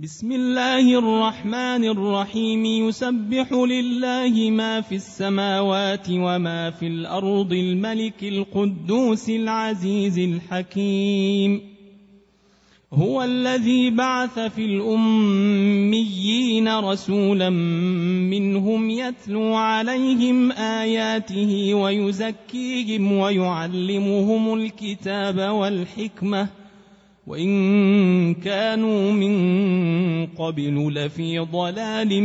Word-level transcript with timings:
بسم 0.00 0.32
الله 0.32 0.98
الرحمن 0.98 1.84
الرحيم. 1.84 2.64
يسبح 2.64 3.52
لله 3.52 4.50
ما 4.50 4.80
في 4.80 4.94
السماوات 4.94 6.06
وما 6.10 6.70
في 6.70 6.86
الأرض 6.86 7.52
الملك 7.52 8.22
القدوس 8.22 9.30
العزيز 9.30 10.18
الحكيم. 10.18 11.60
هو 12.92 13.22
الذي 13.22 13.90
بعث 13.90 14.38
في 14.38 14.64
الأميين 14.64 16.68
رسولا 16.68 17.50
منهم 18.30 18.90
يتلو 18.90 19.54
عليهم 19.54 20.52
آياته 20.52 21.74
ويزكيهم 21.74 23.12
ويعلمهم 23.12 24.54
الكتاب 24.54 25.38
والحكمة. 25.38 26.48
وإن 27.28 28.34
كانوا 28.34 29.12
من 29.12 29.34
قبل 30.38 30.94
لفي 30.94 31.38
ضلال 31.38 32.22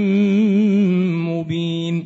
مبين. 1.18 2.06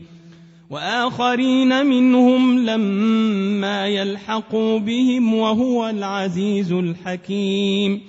وآخرين 0.70 1.86
منهم 1.86 2.60
لما 2.60 3.88
يلحقوا 3.88 4.80
بهم 4.80 5.34
وهو 5.34 5.90
العزيز 5.90 6.72
الحكيم. 6.72 8.02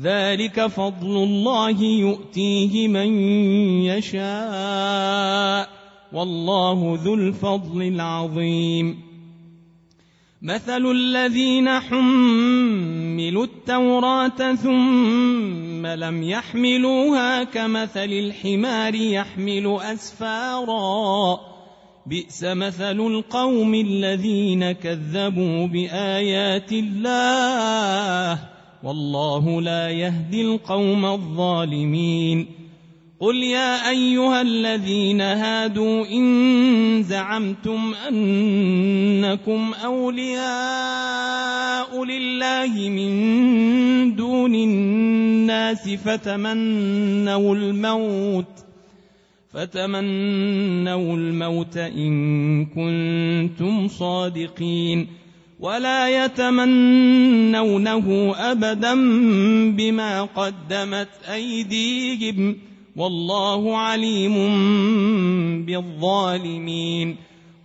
ذلك 0.00 0.66
فضل 0.66 1.16
الله 1.16 1.82
يؤتيه 1.82 2.88
من 2.88 3.20
يشاء. 3.82 5.68
والله 6.12 6.98
ذو 7.04 7.14
الفضل 7.14 7.82
العظيم. 7.82 8.96
مثل 10.42 10.86
الذين 10.90 11.68
حملوا 11.68 13.05
التوراة 13.20 14.54
ثم 14.54 15.86
لم 15.86 16.22
يحملوها 16.22 17.44
كمثل 17.44 18.04
الحمار 18.04 18.94
يحمل 18.94 19.78
أسفارا. 19.82 21.40
بئس 22.06 22.44
مثل 22.44 23.00
القوم 23.00 23.74
الذين 23.74 24.72
كذبوا 24.72 25.66
بآيات 25.66 26.72
الله. 26.72 28.38
والله 28.84 29.62
لا 29.62 29.90
يهدي 29.90 30.42
القوم 30.42 31.04
الظالمين. 31.04 32.66
قل 33.20 33.36
يا 33.36 33.90
أيها 33.90 34.42
الذين 34.42 35.20
هادوا 35.20 36.06
إن 36.06 37.02
زعمتم 37.02 37.94
أنكم 38.08 39.74
أولياء 39.84 41.25
لله 42.18 42.88
من 42.88 44.16
دون 44.16 44.54
الناس 44.54 45.88
فتمنوا 45.88 47.54
الموت 47.54 48.46
فتمنوا 49.52 51.16
الموت 51.16 51.76
إن 51.76 52.66
كنتم 52.66 53.88
صادقين. 53.88 55.06
ولا 55.60 56.24
يتمنونه 56.24 58.06
أبدا 58.36 58.94
بما 59.70 60.22
قدمت 60.22 61.08
أيديهم 61.32 62.56
والله 62.96 63.76
عليم 63.76 64.34
بالظالمين. 65.64 67.16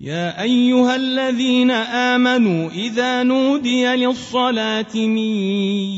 يا 0.00 0.42
أيها 0.42 0.96
الذين 0.96 1.70
آمنوا 1.70 2.70
إذا 2.70 3.22
نودي 3.22 3.86
للصلاة 3.86 4.94
من 4.94 5.18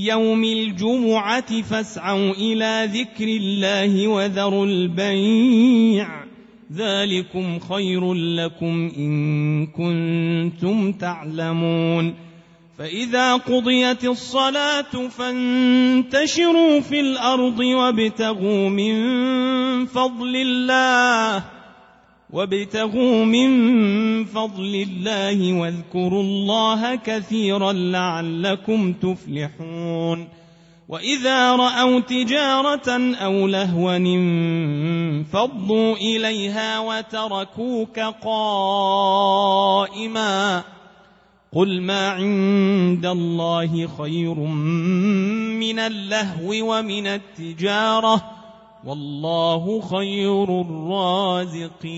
يوم 0.07 0.45
الجمعة 0.45 1.63
فاسعوا 1.63 2.31
إلى 2.31 2.89
ذكر 2.93 3.29
الله 3.29 4.09
وذروا 4.09 4.67
البيع. 4.67 6.09
ذلكم 6.73 7.59
خير 7.59 8.15
لكم 8.15 8.91
إن 8.97 9.67
كنتم 9.67 10.93
تعلمون. 10.93 12.15
فإذا 12.79 13.35
قضيت 13.35 14.05
الصلاة 14.05 15.09
فانتشروا 15.19 16.81
في 16.81 17.01
الأرض 17.01 17.59
وابتغوا 17.59 18.69
من 18.69 18.97
فضل 19.87 20.37
الله. 20.37 21.58
وابتغوا 22.31 23.25
من 23.25 24.25
فضل 24.25 24.87
الله 24.89 25.53
واذكروا 25.53 26.23
الله 26.23 26.95
كثيرا 26.95 27.73
لعلكم 27.73 28.93
تفلحون. 28.93 30.29
وإذا 30.89 31.57
رأوا 31.57 32.01
تجارة 32.01 33.15
أو 33.15 33.47
لهوا 33.47 33.97
انفضوا 33.97 35.97
إليها 35.97 36.79
وتركوك 36.79 38.01
قائما. 38.25 39.45
قل 41.53 41.81
ما 41.81 42.09
عند 42.09 43.07
الله 43.07 43.89
خير 43.99 44.35
من 44.35 45.79
اللهو 45.79 46.77
ومن 46.77 47.07
التجارة. 47.07 48.38
والله 48.85 49.81
خير 49.81 50.61
الرازقين. 50.61 51.89